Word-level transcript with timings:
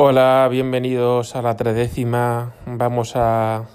Hola, 0.00 0.46
bienvenidos 0.48 1.34
a 1.34 1.42
la 1.42 1.56
tredécima. 1.56 2.54
Vamos 2.66 3.16
a 3.16 3.66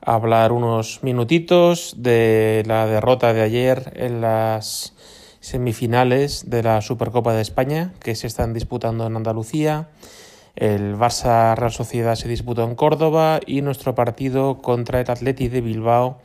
hablar 0.00 0.52
unos 0.52 1.02
minutitos 1.02 1.96
de 1.98 2.62
la 2.64 2.86
derrota 2.86 3.32
de 3.32 3.42
ayer 3.42 3.92
en 3.96 4.20
las 4.20 4.94
semifinales 5.40 6.48
de 6.48 6.62
la 6.62 6.80
Supercopa 6.80 7.32
de 7.32 7.42
España 7.42 7.92
que 7.98 8.14
se 8.14 8.28
están 8.28 8.54
disputando 8.54 9.04
en 9.04 9.16
Andalucía. 9.16 9.88
El 10.54 10.94
Barça 10.96 11.56
Real 11.56 11.72
Sociedad 11.72 12.14
se 12.14 12.28
disputó 12.28 12.62
en 12.62 12.76
Córdoba 12.76 13.40
y 13.44 13.62
nuestro 13.62 13.96
partido 13.96 14.58
contra 14.62 15.00
el 15.00 15.10
Atleti 15.10 15.48
de 15.48 15.60
Bilbao 15.60 16.20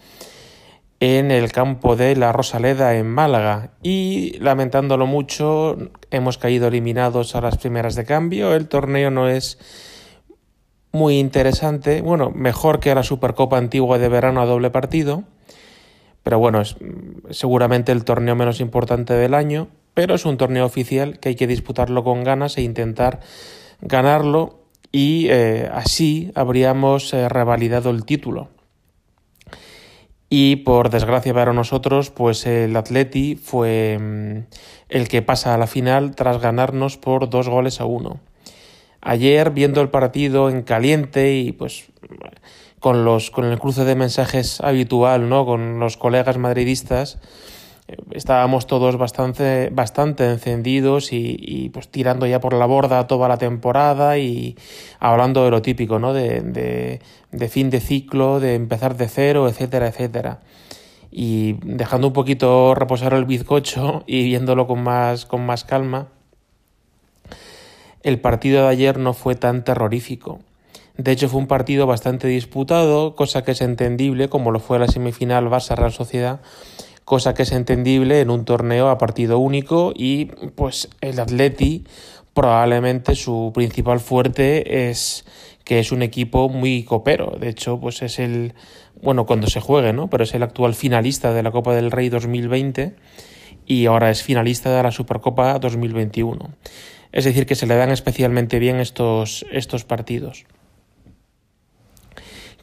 en 1.00 1.30
el 1.32 1.52
campo 1.52 1.96
de 1.96 2.16
la 2.16 2.32
Rosaleda 2.32 2.96
en 2.96 3.08
Málaga 3.08 3.72
y 3.84 4.38
lamentándolo 4.40 5.06
mucho 5.06 5.78
hemos 6.10 6.38
caído 6.38 6.68
eliminados 6.68 7.36
a 7.36 7.42
las 7.42 7.58
primeras 7.58 7.96
de 7.96 8.06
cambio. 8.06 8.56
El 8.56 8.68
torneo 8.68 9.12
no 9.12 9.30
es 9.30 9.60
muy 10.92 11.20
interesante, 11.20 12.02
bueno, 12.02 12.32
mejor 12.32 12.80
que 12.80 12.96
la 12.96 13.04
Supercopa 13.04 13.58
antigua 13.58 14.00
de 14.00 14.10
verano 14.10 14.42
a 14.42 14.46
doble 14.46 14.72
partido, 14.72 15.24
pero 16.24 16.40
bueno, 16.40 16.62
es 16.62 16.76
seguramente 17.30 17.92
el 17.92 18.04
torneo 18.04 18.36
menos 18.36 18.60
importante 18.60 19.14
del 19.14 19.36
año, 19.36 19.68
pero 19.94 20.16
es 20.16 20.26
un 20.26 20.38
torneo 20.38 20.66
oficial 20.66 21.20
que 21.20 21.30
hay 21.30 21.36
que 21.36 21.48
disputarlo 21.48 22.04
con 22.04 22.24
ganas 22.24 22.58
e 22.58 22.64
intentar 22.64 23.20
ganarlo 23.82 24.64
y 24.92 25.28
eh, 25.30 25.70
así 25.72 26.32
habríamos 26.34 27.14
eh, 27.14 27.30
revalidado 27.30 27.92
el 27.92 28.06
título. 28.06 28.50
Y 30.30 30.58
por 30.58 30.90
desgracia 30.90 31.34
para 31.34 31.54
nosotros, 31.54 32.10
pues 32.10 32.46
el 32.46 32.76
Atleti 32.76 33.36
fue 33.36 33.98
mm, 34.00 34.38
el 34.90 35.08
que 35.08 35.22
pasa 35.22 35.54
a 35.54 35.58
la 35.58 35.68
final 35.68 36.16
tras 36.16 36.42
ganarnos 36.42 36.98
por 36.98 37.30
dos 37.30 37.48
goles 37.48 37.80
a 37.80 37.86
uno. 37.86 38.20
Ayer, 39.02 39.52
viendo 39.52 39.80
el 39.82 39.90
partido 39.90 40.50
en 40.50 40.64
caliente 40.64 41.36
y 41.36 41.54
pues 41.54 41.86
con 42.80 43.06
los 43.06 43.32
con 43.32 43.46
el 43.46 43.60
cruce 43.60 43.86
de 43.86 43.96
mensajes 43.96 44.60
habitual, 44.62 45.30
¿no? 45.30 45.46
Con 45.46 45.80
los 45.80 45.98
colegas 45.98 46.38
madridistas, 46.38 47.20
estábamos 48.12 48.68
todos 48.68 48.98
bastante, 48.98 49.70
bastante 49.72 50.30
encendidos 50.30 51.10
y, 51.12 51.70
pues 51.74 51.90
tirando 51.90 52.26
ya 52.26 52.40
por 52.40 52.54
la 52.54 52.66
borda 52.66 53.08
toda 53.08 53.28
la 53.28 53.38
temporada 53.38 54.18
y 54.18 54.58
hablando 55.00 55.44
de 55.46 55.52
lo 55.52 55.62
típico, 55.62 56.00
¿no? 56.00 56.14
De, 56.14 56.42
de, 56.42 57.02
de 57.32 57.50
fin 57.50 57.70
de 57.70 57.80
ciclo, 57.80 58.40
de 58.40 58.56
empezar 58.56 58.98
de 58.98 59.08
cero, 59.08 59.48
etcétera, 59.48 59.88
etcétera. 59.88 60.40
Y 61.12 61.54
dejando 61.64 62.08
un 62.08 62.14
poquito 62.14 62.76
reposar 62.76 63.14
el 63.14 63.26
bizcocho 63.26 64.04
y 64.08 64.24
viéndolo 64.26 64.68
con 64.68 64.84
más, 64.84 65.26
con 65.26 65.46
más 65.46 65.64
calma, 65.64 66.10
el 68.04 68.20
partido 68.20 68.64
de 68.64 68.70
ayer 68.70 69.00
no 69.00 69.14
fue 69.14 69.36
tan 69.36 69.64
terrorífico. 69.64 70.40
De 70.98 71.12
hecho, 71.12 71.30
fue 71.30 71.40
un 71.40 71.48
partido 71.48 71.86
bastante 71.86 72.28
disputado, 72.28 73.16
cosa 73.16 73.44
que 73.44 73.52
es 73.52 73.62
entendible, 73.62 74.30
como 74.30 74.52
lo 74.52 74.60
fue 74.60 74.80
la 74.80 74.88
semifinal 74.88 75.46
Barça-Real 75.48 75.92
Sociedad, 75.92 76.42
cosa 77.08 77.34
que 77.34 77.44
es 77.44 77.54
entendible 77.54 78.20
en 78.20 78.30
un 78.30 78.44
torneo 78.44 78.90
a 78.90 78.98
partido 78.98 79.40
único 79.40 79.94
y 79.96 80.26
pues 80.26 80.90
el 81.00 81.22
Atleti 81.22 81.86
probablemente 82.34 83.16
su 83.16 83.54
principal 83.56 84.02
fuerte 84.02 84.90
es 84.90 85.24
que 85.64 85.80
es 85.80 85.94
un 85.94 86.02
equipo 86.02 86.50
muy 86.50 86.84
copero. 86.84 87.38
De 87.40 87.48
hecho, 87.48 87.80
pues 87.80 88.02
es 88.02 88.20
el, 88.20 88.56
bueno, 89.02 89.26
cuando 89.26 89.48
se 89.48 89.62
juegue, 89.62 89.94
¿no? 89.94 90.10
Pero 90.10 90.26
es 90.26 90.34
el 90.34 90.44
actual 90.44 90.76
finalista 90.76 91.32
de 91.32 91.44
la 91.44 91.52
Copa 91.52 91.74
del 91.74 91.92
Rey 91.92 92.10
2020 92.10 92.98
y 93.66 93.86
ahora 93.86 94.10
es 94.10 94.22
finalista 94.22 94.76
de 94.76 94.84
la 94.84 94.92
Supercopa 94.92 95.60
2021. 95.60 96.50
Es 97.14 97.24
decir, 97.24 97.46
que 97.46 97.56
se 97.56 97.68
le 97.68 97.78
dan 97.78 97.92
especialmente 97.92 98.60
bien 98.60 98.82
estos, 98.82 99.46
estos 99.50 99.86
partidos. 99.86 100.46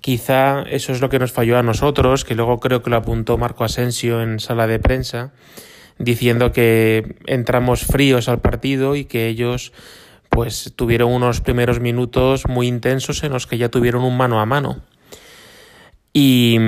Quizá 0.04 0.65
eso 0.69 0.92
es 0.92 1.00
lo 1.00 1.09
que 1.09 1.19
nos 1.19 1.32
falló 1.32 1.56
a 1.56 1.62
nosotros, 1.62 2.26
que 2.26 2.34
luego 2.34 2.60
creo 2.60 2.82
que 2.82 2.91
lo 2.91 2.97
apuntó 2.97 3.38
Marco 3.38 3.65
Asensio 3.65 4.20
en 4.20 4.38
sala 4.38 4.66
de 4.66 4.78
prensa, 4.78 5.32
diciendo 5.98 6.53
que 6.53 7.16
entramos 7.25 7.87
fríos 7.87 8.28
al 8.28 8.42
partido 8.42 8.97
y 8.97 9.06
que 9.06 9.28
ellos 9.28 9.72
pues 10.28 10.75
tuvieron 10.76 11.10
unos 11.10 11.41
primeros 11.41 11.81
minutos 11.81 12.47
muy 12.47 12.69
intensos 12.69 13.25
en 13.25 13.32
los 13.32 13.47
que 13.47 13.56
ya 13.56 13.70
tuvieron 13.70 14.04
un 14.04 14.15
mano 14.19 14.41
a 14.41 14.44
mano. 14.44 14.82
Y, 16.12 16.59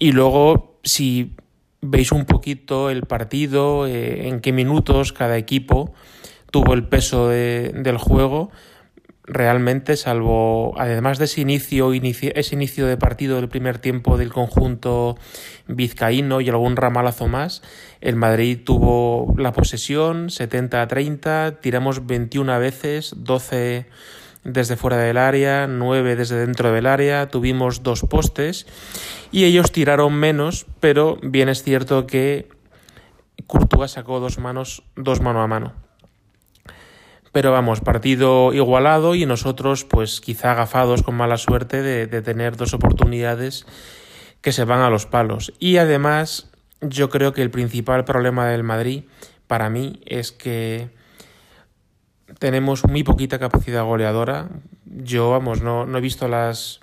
y 0.00 0.10
luego, 0.10 0.80
si 0.82 1.36
veis 1.80 2.10
un 2.10 2.24
poquito 2.24 2.90
el 2.90 3.02
partido, 3.02 3.86
eh, 3.86 4.26
en 4.26 4.40
qué 4.40 4.52
minutos 4.52 5.12
cada 5.12 5.38
equipo 5.38 5.94
tuvo 6.50 6.74
el 6.74 6.88
peso 6.88 7.28
de, 7.28 7.70
del 7.76 7.96
juego, 7.96 8.50
realmente, 9.30 9.96
salvo 9.96 10.74
además 10.76 11.18
de 11.18 11.26
ese 11.26 11.40
inicio, 11.40 11.92
ese 11.92 12.54
inicio 12.54 12.86
de 12.86 12.96
partido 12.96 13.36
del 13.36 13.48
primer 13.48 13.78
tiempo 13.78 14.18
del 14.18 14.32
conjunto 14.32 15.16
vizcaíno 15.68 16.40
y 16.40 16.48
algún 16.48 16.76
ramalazo 16.76 17.28
más, 17.28 17.62
el 18.00 18.16
Madrid 18.16 18.58
tuvo 18.64 19.34
la 19.38 19.52
posesión 19.52 20.30
70 20.30 20.82
a 20.82 20.88
30, 20.88 21.60
tiramos 21.60 22.06
21 22.06 22.58
veces, 22.58 23.14
12 23.16 23.86
desde 24.42 24.76
fuera 24.76 24.96
del 24.96 25.18
área, 25.18 25.66
9 25.66 26.16
desde 26.16 26.36
dentro 26.36 26.72
del 26.72 26.86
área, 26.86 27.28
tuvimos 27.28 27.82
dos 27.82 28.02
postes 28.02 28.66
y 29.30 29.44
ellos 29.44 29.70
tiraron 29.70 30.14
menos, 30.14 30.66
pero 30.80 31.18
bien 31.22 31.48
es 31.48 31.62
cierto 31.62 32.06
que 32.06 32.48
Courtois 33.46 33.92
sacó 33.92 34.18
dos 34.18 34.38
manos, 34.38 34.82
dos 34.96 35.20
mano 35.20 35.42
a 35.42 35.46
mano. 35.46 35.72
Pero 37.32 37.52
vamos, 37.52 37.80
partido 37.80 38.52
igualado 38.52 39.14
y 39.14 39.24
nosotros 39.24 39.84
pues 39.84 40.20
quizá 40.20 40.52
agafados 40.52 41.02
con 41.02 41.14
mala 41.14 41.36
suerte 41.36 41.82
de, 41.82 42.22
tener 42.22 42.56
dos 42.56 42.74
oportunidades 42.74 43.66
que 44.40 44.52
se 44.52 44.64
van 44.64 44.80
a 44.80 44.90
los 44.90 45.06
palos. 45.06 45.52
Y 45.60 45.76
además 45.76 46.50
yo 46.80 47.08
creo 47.08 47.32
que 47.32 47.42
el 47.42 47.50
principal 47.50 48.04
problema 48.04 48.48
del 48.48 48.64
Madrid 48.64 49.04
para 49.46 49.70
mí 49.70 50.00
es 50.06 50.32
que 50.32 50.90
tenemos 52.38 52.84
muy 52.84 53.04
poquita 53.04 53.38
capacidad 53.38 53.84
goleadora. 53.84 54.48
Yo, 54.86 55.30
vamos, 55.30 55.62
no, 55.62 55.86
no 55.86 55.98
he 55.98 56.00
visto 56.00 56.26
las, 56.26 56.80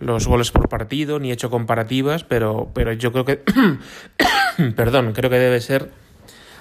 los 0.00 0.26
goles 0.26 0.50
por 0.50 0.68
partido 0.68 1.18
ni 1.18 1.30
he 1.30 1.34
hecho 1.34 1.50
comparativas, 1.50 2.24
pero, 2.24 2.70
pero 2.74 2.92
yo 2.92 3.12
creo 3.12 3.24
que, 3.24 3.42
perdón, 4.76 5.12
creo 5.12 5.30
que 5.30 5.38
debe 5.38 5.60
ser 5.60 5.90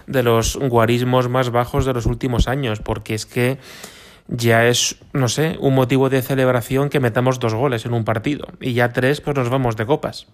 de 0.09 0.23
los 0.23 0.57
guarismos 0.57 1.29
más 1.29 1.51
bajos 1.51 1.85
de 1.85 1.93
los 1.93 2.07
últimos 2.07 2.47
años, 2.47 2.79
porque 2.79 3.13
es 3.13 3.25
que 3.27 3.59
ya 4.27 4.67
es, 4.67 4.97
no 5.13 5.27
sé, 5.27 5.55
un 5.59 5.75
motivo 5.75 6.09
de 6.09 6.21
celebración 6.21 6.89
que 6.89 6.99
metamos 6.99 7.39
dos 7.39 7.53
goles 7.53 7.85
en 7.85 7.93
un 7.93 8.05
partido 8.05 8.47
y 8.59 8.73
ya 8.73 8.91
tres 8.91 9.21
pues 9.21 9.37
nos 9.37 9.49
vamos 9.49 9.77
de 9.77 9.85
copas. 9.85 10.27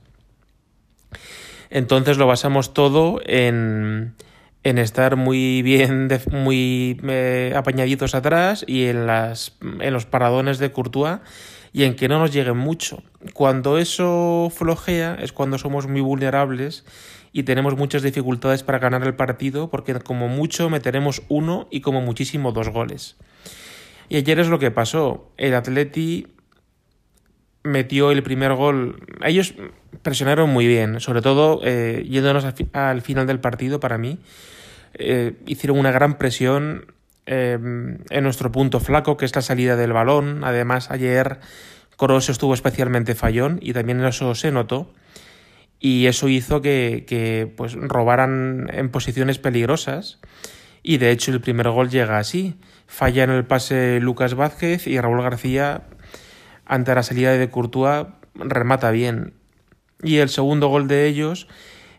Entonces 1.70 2.18
lo 2.18 2.26
basamos 2.26 2.74
todo 2.74 3.20
en, 3.26 4.16
en 4.64 4.78
estar 4.78 5.18
muy 5.18 5.62
bien, 5.62 6.08
muy 6.32 7.00
eh, 7.04 7.54
apañaditos 7.56 8.16
atrás 8.16 8.64
y 8.66 8.86
en, 8.86 9.08
las, 9.08 9.58
en 9.62 9.94
los 9.94 10.06
paradones 10.06 10.58
de 10.58 10.72
Courtois 10.72 11.20
y 11.76 11.84
en 11.84 11.98
que 11.98 12.08
no 12.08 12.20
nos 12.20 12.32
lleguen 12.32 12.56
mucho. 12.56 13.04
Cuando 13.34 13.78
eso 13.78 14.50
flojea 14.50 15.18
es 15.22 15.34
cuando 15.34 15.58
somos 15.58 15.90
muy 15.90 16.00
vulnerables 16.00 16.86
y 17.34 17.44
tenemos 17.44 17.76
muchas 17.76 18.02
dificultades 18.02 18.64
para 18.64 18.80
ganar 18.80 19.04
el 19.04 19.14
partido 19.14 19.70
porque 19.70 19.94
como 19.96 20.30
mucho 20.30 20.70
meteremos 20.70 21.24
uno 21.28 21.68
y 21.70 21.82
como 21.82 22.00
muchísimo 22.00 22.54
dos 22.54 22.70
goles. 22.70 23.18
Y 24.08 24.16
ayer 24.16 24.40
es 24.40 24.48
lo 24.48 24.58
que 24.58 24.72
pasó. 24.72 25.34
El 25.36 25.54
Atleti 25.54 26.28
metió 27.64 28.12
el 28.12 28.24
primer 28.24 28.54
gol. 28.54 29.06
Ellos 29.22 29.56
presionaron 30.02 30.52
muy 30.52 30.68
bien, 30.68 31.02
sobre 31.02 31.22
todo 31.22 31.60
eh, 31.66 32.06
yéndonos 32.10 32.46
al, 32.72 33.02
final 33.02 33.28
del 33.28 33.42
partido 33.42 33.82
para 33.82 33.98
mí. 33.98 34.20
Eh, 34.94 35.34
hicieron 35.46 35.78
una 35.78 35.92
gran 35.92 36.18
presión 36.18 36.95
eh, 37.26 37.58
en 38.10 38.24
nuestro 38.24 38.52
punto 38.52 38.80
flaco, 38.80 39.18
que 39.18 39.26
es 39.26 39.36
la 39.36 39.42
salida 39.42 39.76
del 39.76 39.94
balón. 39.94 40.44
Además, 40.44 40.92
ayer 40.92 41.40
Kroos 41.98 42.30
estuvo 42.30 42.54
especialmente 42.54 43.16
fallón 43.16 43.60
y 43.62 43.74
también 43.74 44.04
eso 44.04 44.36
se 44.36 44.52
notó 44.52 44.94
y 45.80 46.08
eso 46.08 46.28
hizo 46.28 46.62
que, 46.62 47.06
que 47.08 47.52
pues, 47.56 47.74
robaran 47.74 48.68
en 48.74 48.90
posiciones 48.90 49.40
peligrosas 49.40 50.20
y 50.84 50.98
de 50.98 51.12
hecho 51.12 51.32
el 51.32 51.42
primer 51.42 51.70
gol 51.70 51.90
llega 51.90 52.20
así. 52.20 52.56
Falla 52.88 53.24
en 53.24 53.32
el 53.32 53.46
pase 53.46 54.00
Lucas 54.00 54.36
Vázquez 54.36 54.88
y 54.88 55.00
Raúl 55.00 55.22
García 55.22 55.84
ante 56.66 56.94
la 56.94 57.04
salida 57.04 57.32
de 57.32 57.50
Courtois 57.50 58.08
remata 58.36 58.92
bien. 58.92 59.34
Y 60.04 60.18
el 60.18 60.30
segundo 60.30 60.68
gol 60.68 60.88
de 60.88 61.08
ellos 61.08 61.48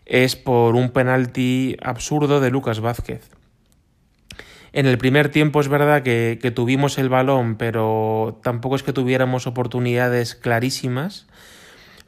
es 0.05 0.35
por 0.35 0.75
un 0.75 0.91
penalti 0.91 1.75
absurdo 1.81 2.39
de 2.39 2.51
Lucas 2.51 2.79
Vázquez. 2.79 3.29
En 4.77 4.85
el 4.85 4.99
primer 4.99 5.29
tiempo 5.29 5.59
es 5.59 5.69
verdad 5.69 6.03
que, 6.03 6.51
tuvimos 6.53 6.99
el 6.99 7.09
balón, 7.09 7.55
pero 7.55 8.39
tampoco 8.43 8.75
es 8.75 8.83
que 8.83 8.93
tuviéramos 8.93 9.47
oportunidades 9.47 10.35
clarísimas. 10.35 11.25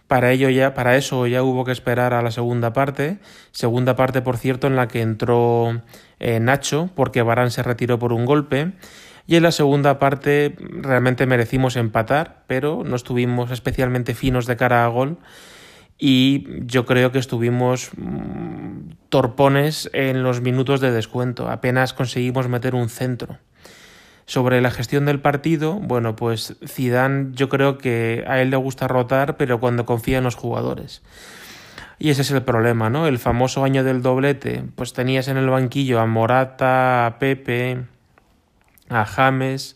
Para 0.05 0.31
ello 0.31 0.51
ya, 0.51 0.75
para 0.75 0.95
eso 0.95 1.25
ya 1.25 1.41
hubo 1.41 1.65
que 1.65 1.71
esperar 1.71 2.13
a 2.13 2.21
la 2.21 2.29
segunda 2.29 2.71
parte. 2.71 3.17
Segunda 3.53 3.95
parte, 3.95 4.21
por 4.21 4.37
cierto, 4.37 4.67
en 4.67 4.75
la 4.75 4.87
que 4.87 5.01
entró 5.01 5.81
eh, 6.19 6.39
Nacho, 6.39 6.91
porque 6.93 7.23
Barán 7.23 7.49
se 7.49 7.63
retiró 7.63 7.97
por 7.97 8.13
un 8.13 8.25
golpe. 8.25 8.73
Y 9.25 9.35
en 9.35 9.41
la 9.41 9.51
segunda 9.51 9.97
parte 9.97 10.55
realmente 10.59 11.25
merecimos 11.25 11.75
empatar, 11.75 12.43
pero 12.45 12.83
no 12.85 12.95
estuvimos 12.95 13.49
especialmente 13.49 14.13
finos 14.13 14.45
de 14.45 14.57
cara 14.57 14.85
a 14.85 14.89
gol 14.89 15.17
y 15.99 16.45
yo 16.65 16.85
creo 16.85 17.11
que 17.11 17.19
estuvimos 17.19 17.91
mm, 17.97 18.91
torpones 19.09 19.89
en 19.93 20.23
los 20.23 20.39
minutos 20.39 20.79
de 20.79 20.91
descuento. 20.91 21.49
Apenas 21.49 21.93
conseguimos 21.93 22.47
meter 22.47 22.73
un 22.73 22.89
centro. 22.89 23.37
Sobre 24.25 24.61
la 24.61 24.71
gestión 24.71 25.05
del 25.05 25.19
partido, 25.19 25.73
bueno, 25.73 26.15
pues 26.15 26.55
Zidane 26.65 27.31
yo 27.33 27.49
creo 27.49 27.77
que 27.77 28.23
a 28.27 28.39
él 28.41 28.51
le 28.51 28.57
gusta 28.57 28.87
rotar, 28.87 29.37
pero 29.37 29.59
cuando 29.59 29.85
confía 29.85 30.19
en 30.19 30.23
los 30.23 30.35
jugadores. 30.35 31.01
Y 31.97 32.11
ese 32.11 32.21
es 32.21 32.31
el 32.31 32.43
problema, 32.43 32.89
¿no? 32.89 33.07
El 33.07 33.19
famoso 33.19 33.63
año 33.65 33.83
del 33.83 34.01
doblete, 34.01 34.63
pues 34.75 34.93
tenías 34.93 35.27
en 35.27 35.35
el 35.35 35.49
banquillo 35.49 35.99
a 35.99 36.05
Morata, 36.05 37.07
a 37.07 37.19
Pepe, 37.19 37.83
a 38.87 39.03
James, 39.03 39.75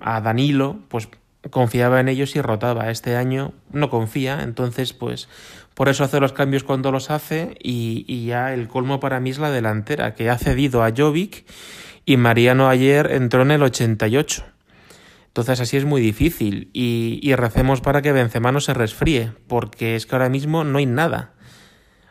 a 0.00 0.20
Danilo, 0.20 0.80
pues 0.88 1.08
confiaba 1.50 2.00
en 2.00 2.08
ellos 2.08 2.36
y 2.36 2.40
rotaba. 2.40 2.90
Este 2.90 3.16
año 3.16 3.52
no 3.70 3.90
confía, 3.90 4.42
entonces 4.42 4.92
pues 4.92 5.28
por 5.74 5.88
eso 5.88 6.04
hace 6.04 6.20
los 6.20 6.32
cambios 6.32 6.64
cuando 6.64 6.90
los 6.90 7.10
hace 7.10 7.56
y, 7.62 8.26
ya 8.26 8.52
el 8.52 8.68
colmo 8.68 9.00
para 9.00 9.20
mí 9.20 9.30
es 9.30 9.38
la 9.38 9.50
delantera, 9.50 10.14
que 10.14 10.28
ha 10.28 10.36
cedido 10.36 10.82
a 10.82 10.92
Jovic 10.96 11.44
y 12.04 12.16
Mariano 12.16 12.68
ayer 12.68 13.12
entró 13.12 13.42
en 13.42 13.52
el 13.52 13.62
88. 13.62 14.44
Entonces 15.28 15.60
así 15.60 15.76
es 15.76 15.84
muy 15.84 16.00
difícil 16.00 16.70
y, 16.72 17.20
y 17.22 17.34
recemos 17.36 17.80
para 17.80 18.02
que 18.02 18.12
Benzema 18.12 18.50
no 18.50 18.60
se 18.60 18.74
resfríe, 18.74 19.32
porque 19.46 19.94
es 19.94 20.06
que 20.06 20.16
ahora 20.16 20.28
mismo 20.28 20.64
no 20.64 20.78
hay 20.78 20.86
nada. 20.86 21.32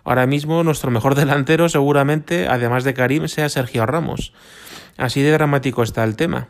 Ahora 0.05 0.25
mismo 0.25 0.63
nuestro 0.63 0.89
mejor 0.89 1.15
delantero 1.15 1.67
seguramente, 1.67 2.47
además 2.47 2.85
de 2.85 2.93
Karim, 2.93 3.27
sea 3.27 3.49
Sergio 3.49 3.85
Ramos. 3.85 4.31
Así 4.95 5.21
de 5.21 5.31
dramático 5.31 5.83
está 5.83 6.05
el 6.05 6.15
tema. 6.15 6.47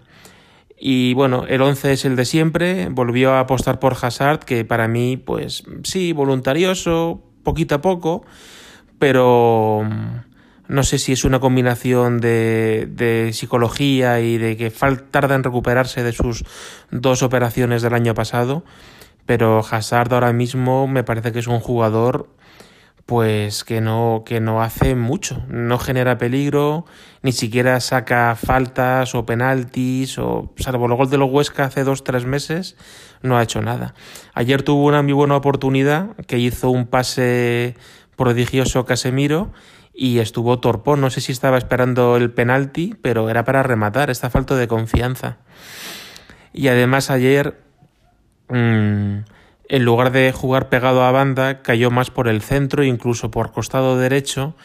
Y 0.80 1.16
bueno, 1.16 1.46
el 1.48 1.62
11 1.62 1.94
es 1.94 2.06
el 2.06 2.16
de 2.16 2.26
siempre, 2.26 2.90
volvió 2.90 3.34
a 3.34 3.40
apostar 3.40 3.80
por 3.80 3.98
Hazard, 4.00 4.40
que 4.40 4.64
para 4.64 4.88
mí, 4.88 5.18
pues 5.18 5.64
sí, 5.84 6.14
voluntarioso, 6.14 7.24
poquito 7.44 7.76
a 7.76 7.82
poco, 7.82 8.24
pero 9.00 9.82
mm, 9.84 10.18
no 10.68 10.84
sé 10.84 11.00
si 11.00 11.14
es 11.14 11.24
una 11.24 11.40
combinación 11.40 12.20
de, 12.20 12.88
de 12.92 13.32
psicología 13.34 14.20
y 14.20 14.38
de 14.38 14.56
que 14.56 14.70
tarda 14.70 15.34
en 15.34 15.44
recuperarse 15.44 16.04
de 16.04 16.12
sus 16.12 16.44
dos 16.92 17.24
operaciones 17.24 17.82
del 17.82 17.96
año 17.96 18.14
pasado, 18.14 18.64
pero 19.26 19.66
Hazard 19.70 20.14
ahora 20.14 20.32
mismo 20.32 20.88
me 20.88 21.04
parece 21.04 21.32
que 21.32 21.40
es 21.40 21.48
un 21.48 21.60
jugador 21.60 22.30
pues 23.08 23.64
que 23.64 23.80
no, 23.80 24.24
que 24.26 24.42
no 24.42 24.62
hace 24.62 24.94
mucho, 24.94 25.42
no 25.48 25.80
genera 25.80 26.18
peligro, 26.18 26.86
ni 27.22 27.32
siquiera 27.32 27.80
saca 27.80 28.36
faltas 28.36 29.16
o 29.16 29.26
penaltis, 29.26 30.20
o 30.20 30.54
salvo 30.58 30.88
el 30.88 30.94
gol 30.94 31.10
de 31.10 31.18
los 31.18 31.32
Huesca 31.32 31.64
hace 31.64 31.86
dos, 31.86 32.04
tres 32.04 32.26
meses, 32.26 32.76
no 33.22 33.38
ha 33.38 33.44
hecho 33.44 33.62
nada. 33.62 33.96
Ayer 34.34 34.62
tuvo 34.62 34.86
una 34.86 35.02
muy 35.04 35.14
buena 35.14 35.38
oportunidad 35.38 36.18
que 36.28 36.38
hizo 36.38 36.70
un 36.70 36.86
pase 36.86 37.78
prodigioso 38.18 38.84
Casemiro 38.84 39.54
y 39.94 40.20
estuvo 40.20 40.60
torpón, 40.60 41.00
no 41.00 41.10
sé 41.10 41.22
si 41.22 41.32
estaba 41.32 41.58
esperando 41.58 42.18
el 42.18 42.30
penalti, 42.30 42.94
pero 43.02 43.30
era 43.30 43.46
para 43.46 43.64
rematar, 43.64 44.10
esta 44.10 44.30
falta 44.30 44.58
de 44.58 44.68
confianza. 44.68 45.38
Y 46.52 46.68
además 46.68 47.10
ayer... 47.10 47.58
Mmm, 48.50 49.20
en 49.70 49.84
lugar 49.84 50.12
de 50.12 50.32
jugar 50.32 50.70
pegado 50.70 51.04
a 51.04 51.12
banda, 51.12 51.62
cayó 51.62 51.92
más 51.92 52.10
por 52.10 52.28
el 52.28 52.42
centro, 52.42 52.84
incluso 52.84 53.32
por 53.32 53.52
costado 53.52 53.98
derecho, 53.98 54.56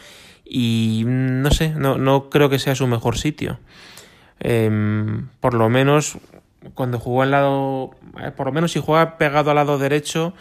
y 0.45 1.03
no 1.07 1.51
sé, 1.51 1.69
no, 1.69 1.97
no 1.97 2.29
creo 2.29 2.49
que 2.49 2.59
sea 2.59 2.75
su 2.75 2.87
mejor 2.87 3.17
sitio. 3.17 3.59
Em, 4.39 5.27
por 5.39 5.53
lo 5.53 5.69
menos 5.69 6.17
cuando 6.73 6.99
jugó 6.99 7.23
al 7.23 7.31
lado, 7.31 7.91
eh, 8.21 8.31
por 8.31 8.47
lo 8.47 8.53
menos 8.53 8.71
si 8.71 8.79
juega 8.79 9.17
pegado 9.17 9.49
al 9.51 9.57
lado 9.57 9.77
derecho, 9.77 10.33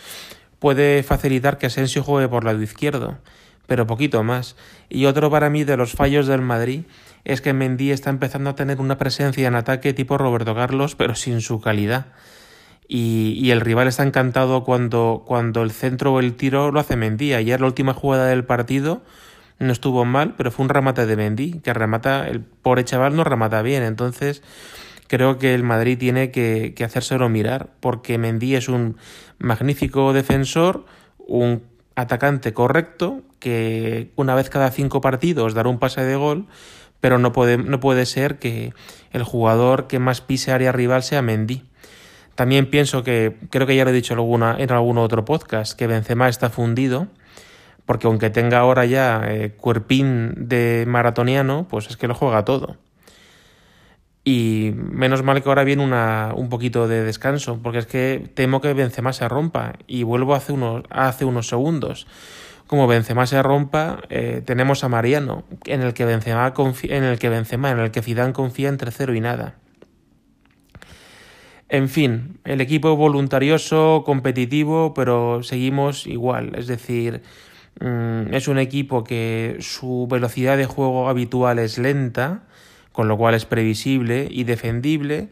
puede 0.58 1.02
facilitar 1.02 1.58
que 1.58 1.66
Asensio 1.66 2.02
juegue 2.02 2.28
por 2.28 2.42
el 2.42 2.46
lado 2.46 2.62
izquierdo, 2.62 3.18
pero 3.66 3.86
poquito 3.86 4.22
más. 4.22 4.56
Y 4.88 5.06
otro 5.06 5.30
para 5.30 5.50
mí 5.50 5.64
de 5.64 5.76
los 5.76 5.92
fallos 5.92 6.26
del 6.26 6.40
Madrid 6.40 6.82
es 7.24 7.40
que 7.40 7.52
Mendy 7.52 7.90
está 7.90 8.10
empezando 8.10 8.50
a 8.50 8.54
tener 8.54 8.80
una 8.80 8.98
presencia 8.98 9.46
en 9.48 9.54
ataque 9.54 9.92
tipo 9.92 10.18
Roberto 10.18 10.54
Carlos, 10.54 10.94
pero 10.94 11.14
sin 11.14 11.40
su 11.40 11.60
calidad 11.60 12.06
y, 12.94 13.50
el 13.50 13.62
rival 13.62 13.88
está 13.88 14.02
encantado 14.02 14.64
cuando, 14.64 15.22
cuando 15.26 15.62
el 15.62 15.70
centro 15.70 16.12
o 16.12 16.20
el 16.20 16.34
tiro 16.34 16.70
lo 16.70 16.78
hace 16.78 16.94
Mendy. 16.94 17.32
Ayer 17.32 17.58
la 17.58 17.66
última 17.66 17.94
jugada 17.94 18.26
del 18.26 18.44
partido 18.44 19.00
no 19.58 19.72
estuvo 19.72 20.04
mal, 20.04 20.34
pero 20.36 20.50
fue 20.50 20.64
un 20.64 20.68
remate 20.68 21.06
de 21.06 21.16
Mendy, 21.16 21.60
que 21.60 21.72
remata, 21.72 22.28
el 22.28 22.40
pobre 22.40 22.84
chaval 22.84 23.16
no 23.16 23.24
remata 23.24 23.62
bien, 23.62 23.82
entonces 23.82 24.42
creo 25.06 25.38
que 25.38 25.54
el 25.54 25.62
Madrid 25.62 25.96
tiene 25.96 26.30
que, 26.30 26.74
que 26.76 26.84
hacérselo 26.84 27.30
mirar, 27.30 27.70
porque 27.80 28.18
Mendy 28.18 28.56
es 28.56 28.68
un 28.68 28.98
magnífico 29.38 30.12
defensor, 30.12 30.84
un 31.16 31.62
atacante 31.94 32.52
correcto, 32.52 33.22
que 33.38 34.10
una 34.16 34.34
vez 34.34 34.50
cada 34.50 34.70
cinco 34.70 35.00
partidos 35.00 35.54
dará 35.54 35.70
un 35.70 35.78
pase 35.78 36.02
de 36.02 36.16
gol, 36.16 36.46
pero 37.00 37.18
no 37.18 37.32
puede, 37.32 37.56
no 37.56 37.80
puede 37.80 38.04
ser 38.04 38.38
que 38.38 38.74
el 39.12 39.22
jugador 39.22 39.86
que 39.86 39.98
más 39.98 40.20
pise 40.20 40.52
área 40.52 40.72
rival 40.72 41.02
sea 41.02 41.22
Mendy. 41.22 41.64
También 42.34 42.70
pienso 42.70 43.02
que, 43.02 43.36
creo 43.50 43.66
que 43.66 43.76
ya 43.76 43.84
lo 43.84 43.90
he 43.90 43.94
dicho 43.94 44.14
alguna, 44.14 44.56
en 44.58 44.70
algún 44.72 44.98
otro 44.98 45.24
podcast, 45.24 45.78
que 45.78 45.86
Benzema 45.86 46.28
está 46.28 46.48
fundido, 46.50 47.08
porque 47.84 48.06
aunque 48.06 48.30
tenga 48.30 48.58
ahora 48.58 48.84
ya 48.86 49.22
eh, 49.28 49.52
cuerpín 49.56 50.34
de 50.36 50.84
maratoniano, 50.86 51.66
pues 51.68 51.88
es 51.88 51.96
que 51.96 52.08
lo 52.08 52.14
juega 52.14 52.44
todo. 52.44 52.76
Y 54.24 54.72
menos 54.76 55.22
mal 55.24 55.42
que 55.42 55.48
ahora 55.48 55.64
viene 55.64 55.82
una, 55.82 56.32
un 56.36 56.48
poquito 56.48 56.86
de 56.86 57.02
descanso, 57.02 57.58
porque 57.62 57.78
es 57.78 57.86
que 57.86 58.30
temo 58.34 58.60
que 58.60 58.72
Benzema 58.72 59.12
se 59.12 59.28
rompa. 59.28 59.74
Y 59.86 60.04
vuelvo 60.04 60.34
hace 60.34 60.52
unos, 60.52 61.48
segundos. 61.48 62.06
Como 62.68 62.86
Benzema 62.86 63.26
se 63.26 63.42
rompa, 63.42 64.00
eh, 64.10 64.42
tenemos 64.44 64.84
a 64.84 64.88
Mariano, 64.88 65.44
en 65.66 65.82
el 65.82 65.92
que 65.92 66.04
Benzema, 66.04 66.54
en 66.84 67.04
el 67.04 67.18
que 67.18 67.28
Benzema, 67.28 67.72
en 67.72 67.80
el 67.80 67.90
que 67.90 68.00
Zidane 68.00 68.32
confía 68.32 68.68
en 68.68 68.78
tercero 68.78 69.12
y 69.14 69.20
nada. 69.20 69.56
En 71.72 71.88
fin, 71.88 72.38
el 72.44 72.60
equipo 72.60 72.96
voluntarioso, 72.96 74.02
competitivo, 74.04 74.92
pero 74.92 75.42
seguimos 75.42 76.06
igual. 76.06 76.52
Es 76.54 76.66
decir, 76.66 77.22
mm, 77.80 78.34
es 78.34 78.46
un 78.46 78.58
equipo 78.58 79.04
que 79.04 79.56
su 79.60 80.06
velocidad 80.06 80.58
de 80.58 80.66
juego 80.66 81.08
habitual 81.08 81.58
es 81.58 81.78
lenta, 81.78 82.42
con 82.92 83.08
lo 83.08 83.16
cual 83.16 83.34
es 83.34 83.46
previsible 83.46 84.28
y 84.30 84.44
defendible. 84.44 85.30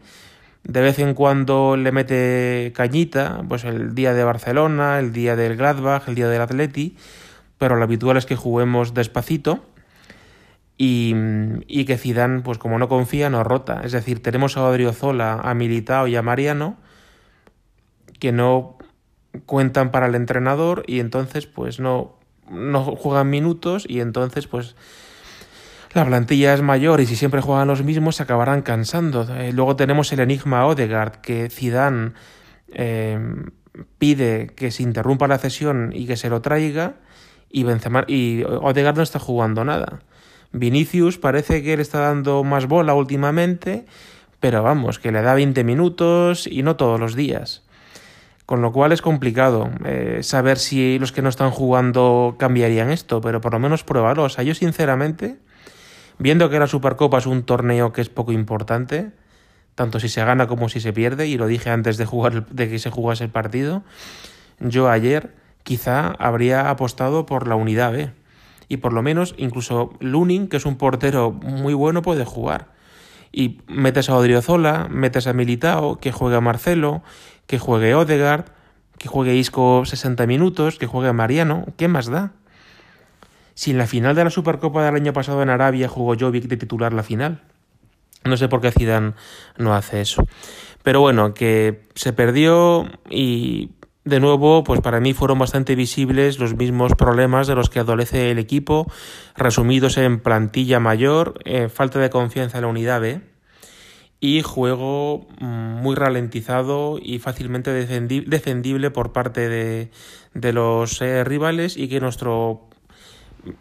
De 0.63 0.81
vez 0.81 0.97
en 0.97 1.13
cuando 1.13 1.77
le 1.77 1.91
mete 1.91 2.73
cañita, 2.75 3.43
pues 3.47 3.63
el 3.63 3.93
día 3.93 4.15
de 4.15 4.23
Barcelona, 4.23 4.97
el 4.97 5.13
día 5.13 5.35
del 5.35 5.55
Gladbach, 5.57 6.07
el 6.07 6.15
día 6.15 6.27
del 6.27 6.41
Atleti, 6.41 6.95
pero 7.59 7.75
lo 7.75 7.83
habitual 7.83 8.17
es 8.17 8.25
que 8.25 8.35
juguemos 8.35 8.95
despacito 8.95 9.63
y, 10.83 11.85
que 11.85 11.97
Zidane, 11.97 12.41
pues 12.41 12.57
como 12.57 12.79
no 12.79 12.89
confía, 12.89 13.29
no 13.29 13.43
rota. 13.43 13.81
Es 13.83 13.91
decir, 13.91 14.23
tenemos 14.23 14.57
a 14.57 14.63
Odriozola, 14.63 15.33
a 15.33 15.53
Militao 15.53 16.07
y 16.07 16.15
a 16.15 16.23
Mariano 16.23 16.77
que 18.19 18.31
no 18.31 18.77
cuentan 19.45 19.91
para 19.91 20.07
el 20.07 20.15
entrenador 20.15 20.83
y 20.87 20.99
entonces 20.99 21.45
pues 21.45 21.79
no, 21.79 22.17
no 22.49 22.83
juegan 22.83 23.29
minutos 23.29 23.85
y 23.87 23.99
entonces 23.99 24.47
pues 24.47 24.75
la 25.93 26.03
plantilla 26.05 26.53
es 26.53 26.61
mayor 26.63 26.99
y 26.99 27.05
si 27.05 27.15
siempre 27.15 27.41
juegan 27.41 27.67
los 27.67 27.83
mismos 27.83 28.15
se 28.15 28.23
acabarán 28.23 28.63
cansando. 28.63 29.27
Eh, 29.37 29.53
luego 29.53 29.75
tenemos 29.75 30.11
el 30.13 30.19
enigma 30.19 30.65
Odegaard 30.65 31.21
que 31.21 31.49
Zidane 31.51 32.13
eh, 32.73 33.19
pide 33.99 34.47
que 34.55 34.71
se 34.71 34.81
interrumpa 34.81 35.27
la 35.27 35.37
cesión 35.37 35.91
y 35.93 36.07
que 36.07 36.17
se 36.17 36.29
lo 36.29 36.41
traiga 36.41 36.95
y, 37.51 37.63
Benzema, 37.63 38.03
y 38.07 38.43
Odegaard 38.43 38.97
no 38.97 39.03
está 39.03 39.19
jugando 39.19 39.63
nada. 39.63 39.99
Vinicius 40.53 41.17
parece 41.17 41.63
que 41.63 41.75
le 41.75 41.81
está 41.81 41.99
dando 41.99 42.43
más 42.43 42.67
bola 42.67 42.93
últimamente, 42.93 43.85
pero 44.39 44.63
vamos, 44.63 44.99
que 44.99 45.11
le 45.11 45.21
da 45.21 45.33
20 45.33 45.63
minutos 45.63 46.47
y 46.47 46.63
no 46.63 46.75
todos 46.75 46.99
los 46.99 47.15
días. 47.15 47.63
Con 48.45 48.61
lo 48.61 48.73
cual 48.73 48.91
es 48.91 49.01
complicado 49.01 49.69
eh, 49.85 50.19
saber 50.23 50.57
si 50.57 50.99
los 50.99 51.13
que 51.13 51.21
no 51.21 51.29
están 51.29 51.51
jugando 51.51 52.35
cambiarían 52.37 52.91
esto, 52.91 53.21
pero 53.21 53.39
por 53.39 53.53
lo 53.53 53.59
menos 53.59 53.83
pruébalo. 53.83 54.23
O 54.23 54.29
sea, 54.29 54.43
yo 54.43 54.53
sinceramente, 54.53 55.37
viendo 56.17 56.49
que 56.49 56.59
la 56.59 56.67
Supercopa 56.67 57.19
es 57.19 57.27
un 57.27 57.43
torneo 57.43 57.93
que 57.93 58.01
es 58.01 58.09
poco 58.09 58.33
importante, 58.33 59.11
tanto 59.75 60.01
si 60.01 60.09
se 60.09 60.25
gana 60.25 60.47
como 60.47 60.67
si 60.67 60.81
se 60.81 60.91
pierde, 60.91 61.27
y 61.27 61.37
lo 61.37 61.47
dije 61.47 61.69
antes 61.69 61.95
de, 61.95 62.05
jugar, 62.05 62.47
de 62.47 62.67
que 62.67 62.77
se 62.77 62.89
jugase 62.89 63.23
el 63.23 63.29
partido, 63.29 63.83
yo 64.59 64.89
ayer 64.89 65.33
quizá 65.63 66.07
habría 66.19 66.69
apostado 66.69 67.25
por 67.25 67.47
la 67.47 67.55
unidad 67.55 67.93
B 67.93 68.11
y 68.71 68.77
por 68.77 68.93
lo 68.93 69.01
menos 69.01 69.35
incluso 69.37 69.91
Lunin, 69.99 70.47
que 70.47 70.55
es 70.55 70.65
un 70.65 70.77
portero 70.77 71.33
muy 71.33 71.73
bueno, 71.73 72.01
puede 72.01 72.23
jugar. 72.23 72.69
Y 73.29 73.59
metes 73.67 74.09
a 74.09 74.15
Odriozola, 74.15 74.87
metes 74.89 75.27
a 75.27 75.33
Militao, 75.33 75.97
que 75.97 76.13
juegue 76.13 76.37
a 76.37 76.41
Marcelo, 76.41 77.03
que 77.47 77.59
juegue 77.59 77.93
Odegaard, 77.95 78.45
que 78.97 79.09
juegue 79.09 79.35
Isco 79.35 79.83
60 79.83 80.25
minutos, 80.25 80.79
que 80.79 80.87
juegue 80.87 81.11
Mariano, 81.11 81.65
¿qué 81.75 81.89
más 81.89 82.09
da? 82.09 82.31
Si 83.55 83.71
en 83.71 83.77
la 83.77 83.87
final 83.87 84.15
de 84.15 84.23
la 84.23 84.29
Supercopa 84.29 84.85
del 84.85 84.95
año 84.95 85.11
pasado 85.11 85.43
en 85.43 85.49
Arabia 85.49 85.89
jugó 85.89 86.15
Jovic 86.17 86.45
de 86.45 86.55
titular 86.55 86.93
la 86.93 87.03
final. 87.03 87.41
No 88.23 88.37
sé 88.37 88.47
por 88.47 88.61
qué 88.61 88.71
Zidane 88.71 89.15
no 89.57 89.73
hace 89.73 89.99
eso. 89.99 90.25
Pero 90.81 91.01
bueno, 91.01 91.33
que 91.33 91.83
se 91.95 92.13
perdió 92.13 92.89
y 93.09 93.71
de 94.03 94.19
nuevo, 94.19 94.63
pues 94.63 94.81
para 94.81 94.99
mí 94.99 95.13
fueron 95.13 95.37
bastante 95.37 95.75
visibles 95.75 96.39
los 96.39 96.55
mismos 96.55 96.93
problemas 96.95 97.47
de 97.47 97.55
los 97.55 97.69
que 97.69 97.79
adolece 97.79 98.31
el 98.31 98.39
equipo, 98.39 98.91
resumidos 99.35 99.97
en 99.97 100.19
plantilla 100.19 100.79
mayor, 100.79 101.39
eh, 101.45 101.69
falta 101.69 101.99
de 101.99 102.09
confianza 102.09 102.57
en 102.57 102.63
la 102.63 102.67
unidad 102.69 103.01
B 103.01 103.21
y 104.19 104.41
juego 104.41 105.27
mm, 105.39 105.45
muy 105.81 105.95
ralentizado 105.95 106.99
y 107.01 107.19
fácilmente 107.19 107.71
defendible 107.73 108.91
por 108.91 109.11
parte 109.11 109.49
de, 109.49 110.53
los 110.53 111.01
eh, 111.01 111.23
rivales 111.23 111.77
y 111.77 111.87
que 111.87 111.99
nuestro 111.99 112.69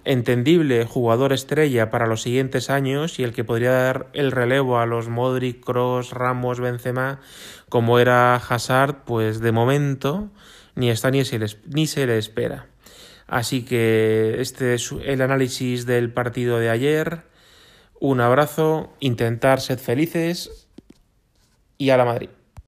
entendible 0.05 0.85
jugador 0.85 1.33
estrella 1.33 1.91
para 1.91 2.07
los 2.07 2.23
siguientes 2.23 2.71
años 2.71 3.19
y 3.19 3.25
el 3.25 3.33
que 3.33 3.45
podría 3.45 3.73
dar 3.73 4.07
el 4.13 4.33
relevo 4.33 4.79
a 4.79 4.87
los 4.87 5.09
Modric, 5.09 5.65
Cross, 5.65 6.13
Ramos, 6.13 6.61
Benzema, 6.61 7.21
como 7.69 7.99
era 7.99 8.37
Hazard, 8.37 9.05
pues 9.05 9.41
de 9.41 9.53
momento 9.53 10.31
ni 10.75 10.91
está 10.91 11.11
ni 11.11 11.25
se 11.25 11.39
le, 11.39 11.47
ni 11.67 11.87
se 11.87 12.07
le 12.07 12.19
espera. 12.19 12.67
Así 13.27 13.65
que 13.65 14.37
este 14.41 14.75
es 14.75 14.93
el 15.05 15.23
análisis 15.23 15.87
del 15.87 16.13
partido 16.13 16.59
de 16.59 16.71
ayer. 16.71 17.23
Un 18.01 18.21
abrazo, 18.21 18.93
intentar 18.99 19.61
ser 19.61 19.79
felices 19.79 20.69
y 21.79 21.91
a 21.91 21.97
la 21.97 22.05
Madrid. 22.05 22.31